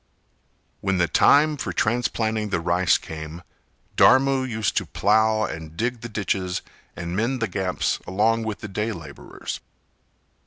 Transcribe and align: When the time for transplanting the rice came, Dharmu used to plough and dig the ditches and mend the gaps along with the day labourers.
When 0.79 0.97
the 0.97 1.07
time 1.07 1.57
for 1.57 1.71
transplanting 1.71 2.49
the 2.49 2.59
rice 2.59 2.97
came, 2.97 3.43
Dharmu 3.95 4.49
used 4.49 4.75
to 4.77 4.87
plough 4.87 5.43
and 5.43 5.77
dig 5.77 6.01
the 6.01 6.09
ditches 6.09 6.63
and 6.95 7.15
mend 7.15 7.39
the 7.39 7.47
gaps 7.47 7.99
along 8.07 8.41
with 8.45 8.61
the 8.61 8.67
day 8.67 8.91
labourers. 8.93 9.59